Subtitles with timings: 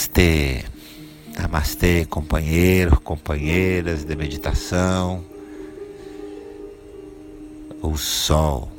[0.00, 0.64] Namastê,
[1.36, 5.22] Namastê, companheiros, companheiras de meditação.
[7.82, 8.72] O sol,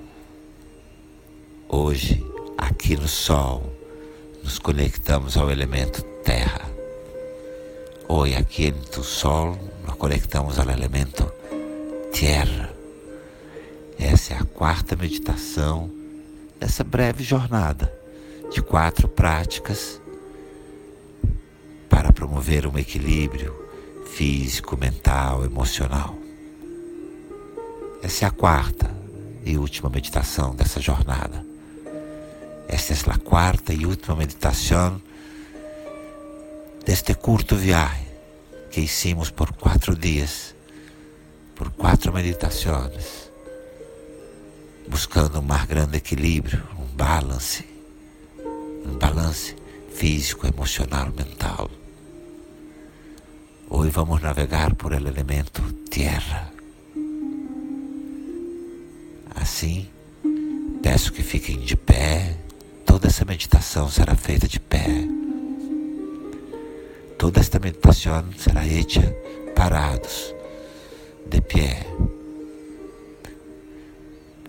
[1.70, 2.26] hoje,
[2.58, 3.72] aqui no sol,
[4.44, 6.68] nos conectamos ao elemento terra.
[8.08, 11.32] Hoje, aqui no sol, nos conectamos ao elemento
[12.12, 12.74] terra.
[14.00, 15.88] Essa é a quarta meditação
[16.60, 17.94] dessa breve jornada
[18.52, 20.01] de quatro práticas
[22.22, 23.52] promover um equilíbrio
[24.06, 26.16] físico, mental, emocional.
[28.04, 28.96] Essa é a quarta
[29.44, 31.44] e última meditação dessa jornada.
[32.68, 35.02] Esta é a quarta e última meditação
[36.86, 38.06] deste curto viagem
[38.70, 40.54] que hicimos por quatro dias,
[41.56, 43.32] por quatro meditações,
[44.88, 47.66] buscando um mais grande equilíbrio, um balance,
[48.86, 49.56] um balance
[49.92, 51.81] físico, emocional, mental.
[53.74, 56.52] Hoje vamos navegar por el elemento terra.
[59.34, 59.88] Assim,
[60.84, 62.36] peço que fiquem de pé.
[62.86, 64.86] Toda essa meditação será feita de pé.
[67.18, 69.16] Toda esta meditação será feita
[69.56, 70.36] parados,
[71.30, 71.88] de pé.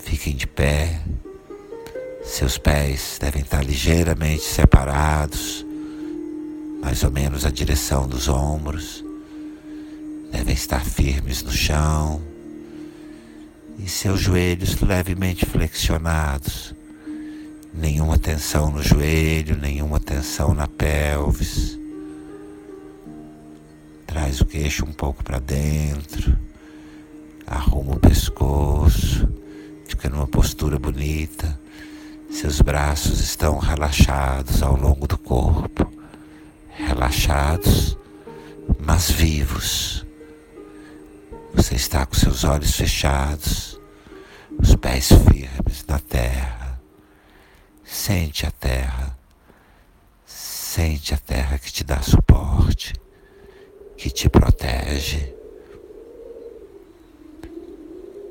[0.02, 1.00] Fiquem de pé.
[2.24, 5.64] Seus pés devem estar ligeiramente separados,
[6.82, 9.11] mais ou menos a direção dos ombros
[10.32, 12.20] devem estar firmes no chão
[13.78, 16.74] e seus joelhos levemente flexionados.
[17.74, 21.78] Nenhuma tensão no joelho, nenhuma tensão na pelvis.
[24.06, 26.36] Traz o queixo um pouco para dentro,
[27.46, 29.28] arruma o pescoço,
[29.86, 31.58] fica numa postura bonita.
[32.30, 35.90] Seus braços estão relaxados ao longo do corpo,
[36.76, 37.96] relaxados,
[38.78, 40.04] mas vivos.
[41.54, 43.78] Você está com seus olhos fechados,
[44.58, 46.80] os pés firmes na terra.
[47.84, 49.18] Sente a terra.
[50.26, 52.94] Sente a terra que te dá suporte,
[53.98, 55.34] que te protege.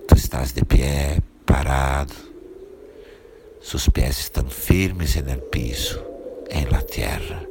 [0.08, 2.16] Tu estás de pé, parado.
[3.62, 6.04] Seus pés estão firmes no piso,
[6.50, 7.46] em la tierra.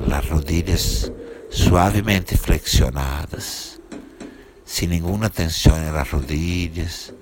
[0.00, 1.12] Las rodillas
[1.50, 3.79] suavemente flexionadas
[4.70, 7.12] sin ninguna tensión en las rodillas,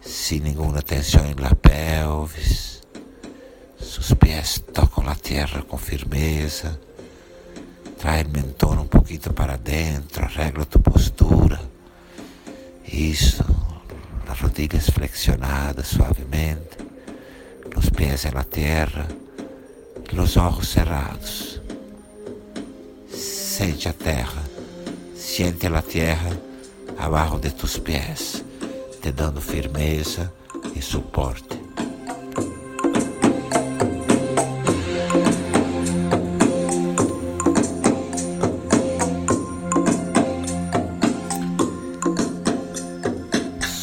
[0.00, 2.80] sin ninguna tensión en la pelvis.
[3.78, 6.78] Sus pies tocan la tierra con firmeza.
[7.98, 11.60] Trae el mentón un poquito para adentro, arregla tu postura.
[12.86, 13.44] Isso,
[14.26, 16.78] las rodillas flexionadas suavemente,
[17.74, 19.06] los pies en la tierra,
[20.12, 21.60] los ojos cerrados.
[23.12, 24.42] Sente a terra,
[25.14, 26.49] siente a terra
[27.00, 28.44] abaixo de tus pés,
[29.00, 30.30] te dando firmeza
[30.76, 31.58] e suporte.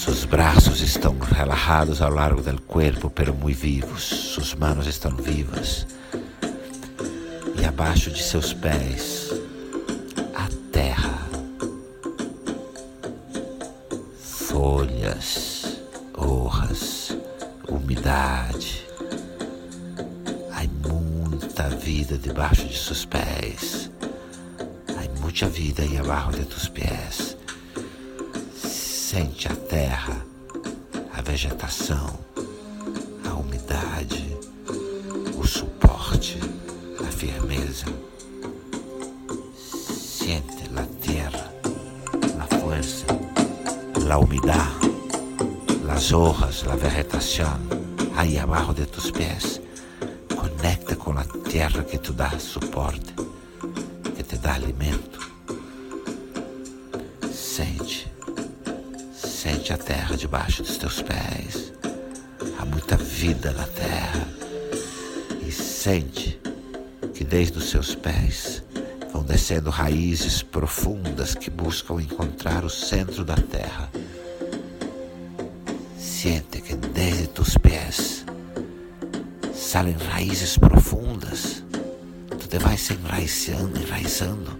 [0.06, 4.04] Seus braços estão relajados ao largo do corpo, pero muito vivos.
[4.04, 5.88] Suas mãos estão vivas.
[7.60, 9.47] E abaixo de seus pés
[14.98, 15.78] folhas,
[16.16, 17.18] hojas,
[17.68, 18.86] umidade.
[20.52, 23.92] Há muita vida debaixo de seus pés.
[24.90, 27.38] Há muita vida aí abaixo de tus pés.
[28.56, 30.26] Sente a terra,
[31.14, 32.18] a vegetação,
[46.08, 47.68] las hojas, la vegetación
[48.16, 49.60] ahí abajo de tus pies.
[50.34, 53.14] Conecta com a terra que te dá suporte,
[54.16, 55.20] que te dá alimento.
[57.30, 58.10] Sente,
[59.14, 61.74] sente a terra debaixo dos teus pés.
[62.58, 64.26] Há muita vida na terra.
[65.46, 66.40] E sente
[67.14, 68.64] que desde os seus pés
[69.12, 73.90] vão descendo raízes profundas que buscam encontrar o centro da terra.
[76.28, 78.26] Siente que desde tus pés
[79.56, 81.64] salen raízes profundas.
[82.30, 84.52] Tu te vais enraizando, enraizando.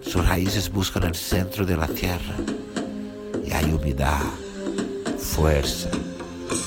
[0.00, 2.36] Sus raízes buscan el centro de la tierra
[3.44, 3.72] y hay
[5.18, 5.90] fuerza,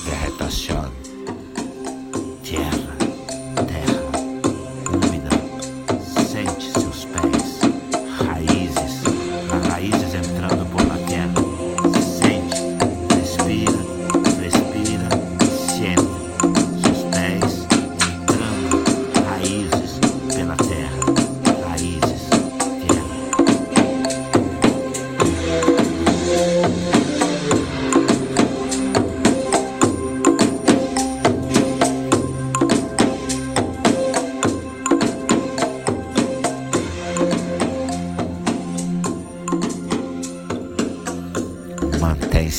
[0.05, 0.91] vegetación,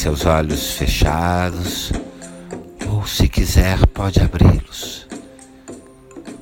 [0.02, 1.92] seus olhos fechados,
[2.90, 5.06] ou se quiser, pode abri-los.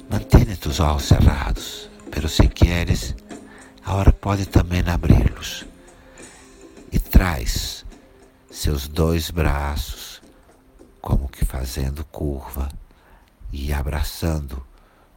[0.09, 3.15] Mantenha tus olhos cerrados, pero se queres,
[3.85, 5.67] agora pode também abri-los.
[6.91, 7.85] E traz
[8.51, 10.23] seus dois braços,
[10.99, 12.67] como que fazendo curva
[13.53, 14.65] e abraçando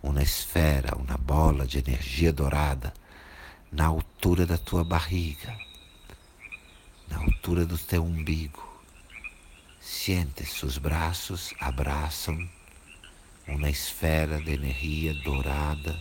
[0.03, 2.93] uma esfera, uma bola de energia dourada
[3.71, 5.55] na altura da tua barriga,
[7.09, 8.63] na altura do teu umbigo.
[9.79, 12.38] Siente, seus braços abraçam
[13.47, 15.97] uma esfera de energia dourada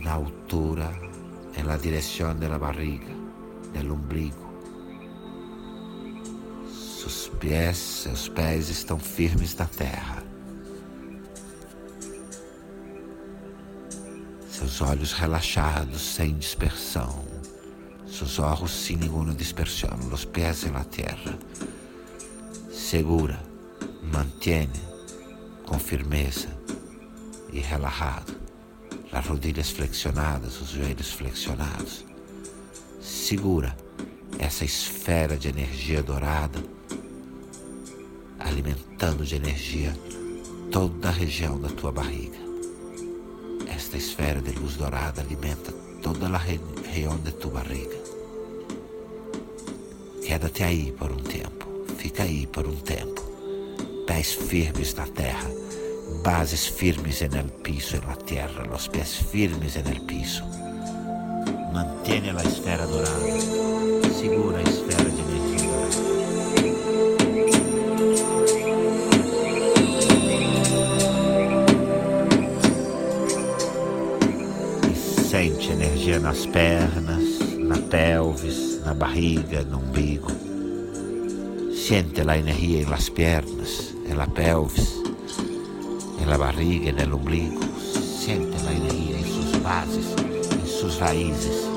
[0.00, 0.90] na altura,
[1.64, 3.12] na direção da barriga,
[3.72, 4.44] do umbigo.
[6.68, 10.22] Seus pés, seus pés estão firmes na terra.
[14.50, 17.33] Seus olhos relaxados, sem dispersão.
[18.16, 19.90] Seus olhos sem nenhuma dispersão.
[20.12, 21.36] Os pés na terra.
[22.72, 23.42] Segura,
[24.12, 24.70] mantém
[25.66, 26.46] com firmeza
[27.52, 28.32] e relajado.
[29.10, 32.04] As rodilhas flexionadas, os joelhos flexionados.
[33.00, 33.76] Segura
[34.38, 36.62] essa esfera de energia dourada,
[38.38, 39.92] alimentando de energia
[40.70, 42.38] toda a região da tua barriga.
[43.66, 48.03] Esta esfera de luz dourada alimenta toda a região de tua barriga.
[50.34, 51.64] Quédate aí por um tempo,
[51.96, 53.22] fica aí por um tempo.
[54.04, 55.48] Pés firmes na terra,
[56.24, 60.42] bases firmes no piso, na terra, os pés firmes no piso.
[61.72, 63.20] Mantenha a esfera dourada,
[64.12, 65.70] segura a esfera de energia.
[75.30, 80.30] Sente energia nas pernas, na pelvis, na barriga, no umbigo.
[81.74, 85.02] Siente a energia nas pernas, na pelvis,
[86.26, 87.60] na barriga, no umbigo.
[87.90, 90.06] Siente a energia em suas bases,
[90.62, 91.73] em suas raízes,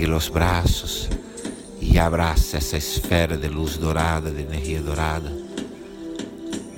[0.00, 1.10] ergue os braços
[1.78, 5.30] e abraça essa esfera de luz dourada, de energia dourada,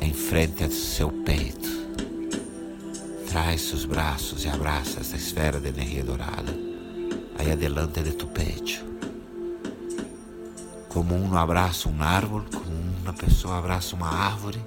[0.01, 1.69] em frente ao seu peito.
[3.29, 6.53] Traz os braços e abraça essa esfera de energia dourada
[7.39, 8.85] aí adelante de tu peito.
[10.89, 14.61] Como um abraça um árvore, como uma pessoa abraça uma árvore,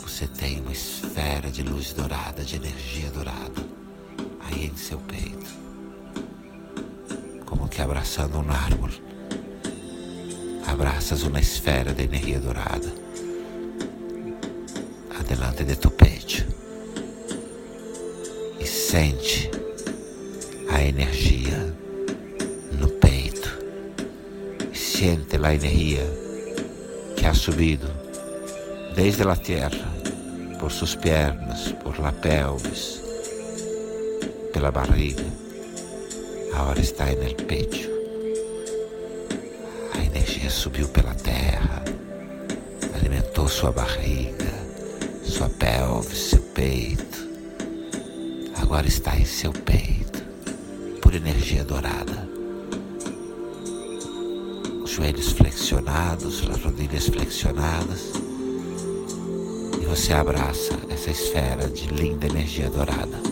[0.00, 3.66] você tem uma esfera de luz dourada, de energia dourada
[4.40, 5.67] aí em seu peito,
[7.68, 9.02] que abraçando um árvore,
[10.66, 12.92] abraças uma esfera de energia dourada,
[15.18, 16.46] adelante de tu peito,
[18.58, 19.50] e sente
[20.70, 21.74] a energia
[22.72, 23.50] no peito,
[24.74, 26.04] sente a energia
[27.16, 27.88] que ha subido
[28.94, 29.92] desde a terra,
[30.58, 33.00] por suas pernas, por la pelvis,
[34.52, 35.22] pela barriga,
[36.52, 37.88] agora está no peito.
[39.94, 41.84] A energia subiu pela terra,
[42.94, 44.52] alimentou sua barriga,
[45.22, 47.28] sua pelve, seu peito.
[48.60, 50.22] Agora está em seu peito,
[51.00, 52.28] por energia dourada.
[54.82, 58.12] Os joelhos flexionados, as rodilhas flexionadas.
[59.80, 63.28] E você abraça essa esfera de linda energia dourada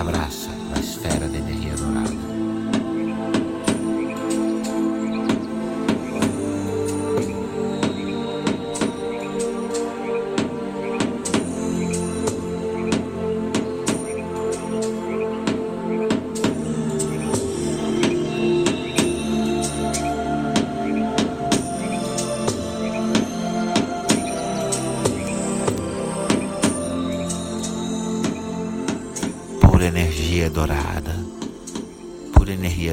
[0.00, 1.74] abraça a esfera de energia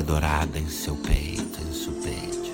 [0.07, 2.47] dourada em seu peito, em seu peito.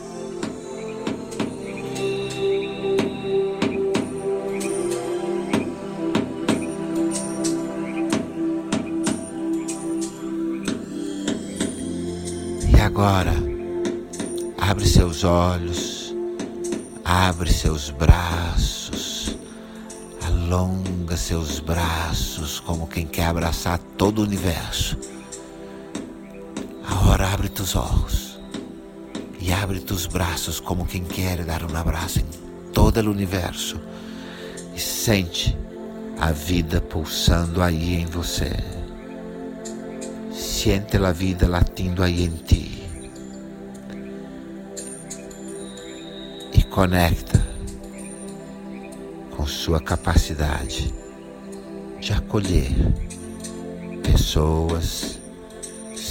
[12.75, 13.35] E agora,
[14.59, 16.15] abre seus olhos,
[17.05, 19.37] abre seus braços,
[20.25, 25.12] alonga seus braços como quem quer abraçar todo o universo
[27.03, 28.39] Agora abre teus olhos
[29.37, 32.25] e abre teus braços como quem quer dar um abraço em
[32.71, 33.77] todo o universo
[34.73, 35.55] e sente
[36.17, 38.55] a vida pulsando aí em você.
[40.31, 42.89] Siente a vida latindo aí em ti.
[46.53, 47.45] E conecta
[49.35, 50.93] com sua capacidade
[51.99, 52.71] de acolher
[54.01, 55.19] pessoas,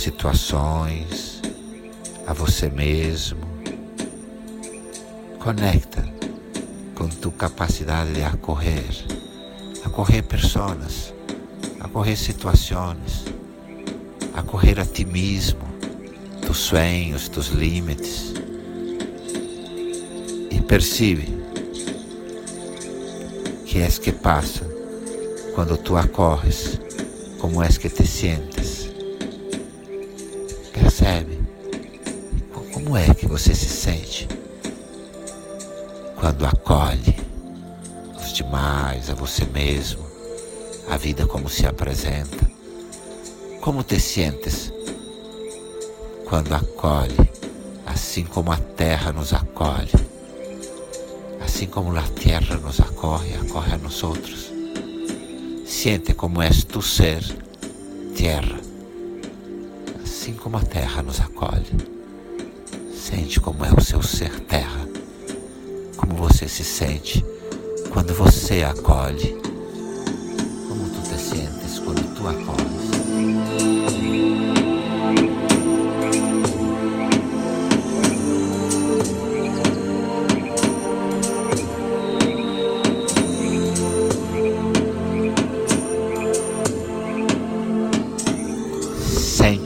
[0.02, 1.40] situações,
[2.26, 3.38] a você mesmo.
[5.38, 6.04] Conecta
[6.96, 8.84] com tua capacidade de acorrer,
[9.84, 11.14] acorrer pessoas,
[11.78, 13.26] acorrer situações,
[14.34, 15.62] acorrer a ti mesmo,
[16.44, 18.34] tus sonhos, tus limites.
[20.50, 21.28] E percebe
[23.66, 24.68] que é que passa
[25.54, 26.80] quando tu acorres,
[27.38, 28.71] como é que te sientes.
[31.02, 31.36] Percebe
[32.72, 34.28] como é que você se sente
[36.14, 37.16] quando acolhe
[38.16, 40.06] os demais, a você mesmo,
[40.88, 42.48] a vida como se apresenta.
[43.60, 44.72] Como te sientes
[46.28, 47.28] quando acolhe,
[47.84, 49.90] assim como a terra nos acolhe,
[51.44, 54.52] assim como a terra nos acolhe, acolhe a nós outros?
[55.66, 57.24] Siente como és tu ser,
[58.16, 58.60] terra,
[60.22, 61.66] assim como a terra nos acolhe.
[62.94, 64.86] Sente como é o seu ser terra
[65.96, 67.24] como você se sente
[67.90, 69.36] quando você acolhe.
[70.68, 71.61] Como tu te sentes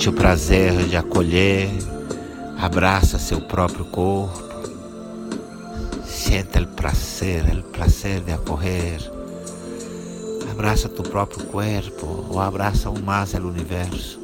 [0.07, 1.69] Sente o prazer de acolher,
[2.57, 4.41] abraça seu próprio corpo
[6.07, 9.01] Siente el placer, el placer de acoger.
[10.49, 14.21] Abraza tu propio cuerpo o abraza aún más el universo.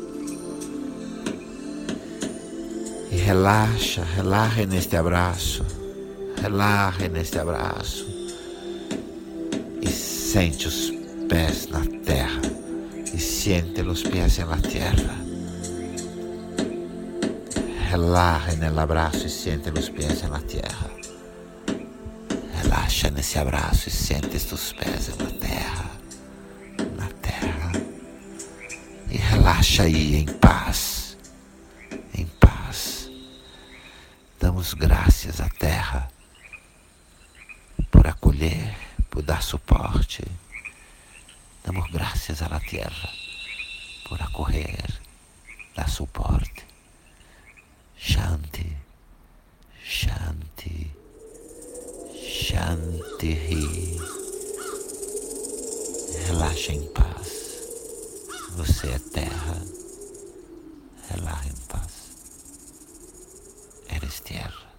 [3.11, 5.65] E relaxa, relaxa neste abraço,
[6.41, 8.07] relaxa neste abraço
[9.81, 10.93] e sente os
[11.29, 12.41] pés na terra
[13.13, 15.32] e sente os pés na terra.
[17.93, 20.91] Relaxa no abraço e sente os pés na terra.
[22.63, 25.91] Relaxa nesse abraço e sente os pés na terra,
[26.97, 27.73] na terra.
[29.11, 31.19] E relaxa aí em paz,
[32.15, 33.11] em paz.
[34.41, 36.09] Damos graças à terra
[37.91, 38.75] por acolher,
[39.11, 40.25] por dar suporte.
[41.63, 43.11] Damos graças à terra
[44.09, 44.99] por acolher,
[45.77, 46.72] dar suporte.
[48.05, 48.77] Shanti,
[49.81, 50.91] Shanti.
[52.13, 53.37] Shanti.
[56.27, 57.63] Relaxa em paz.
[58.57, 59.63] Você é terra.
[61.11, 61.93] Relaxa em paz.
[63.89, 64.72] Eres terra.